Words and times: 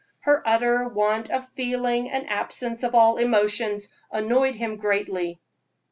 Her 0.21 0.41
utter 0.47 0.87
want 0.87 1.29
of 1.29 1.47
feeling 1.49 2.09
and 2.09 2.27
absence 2.27 2.81
of 2.81 2.95
all 2.95 3.17
emotions 3.17 3.89
annoyed 4.11 4.55
him 4.55 4.77
greatly. 4.77 5.37